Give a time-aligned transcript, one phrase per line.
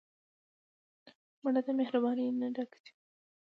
[1.43, 2.91] مړه د مهربانۍ نه ډکه وه